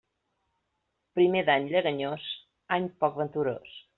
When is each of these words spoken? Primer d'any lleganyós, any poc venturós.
Primer 1.19 1.43
d'any 1.51 1.69
lleganyós, 1.75 2.27
any 2.79 2.91
poc 3.05 3.23
venturós. 3.23 3.79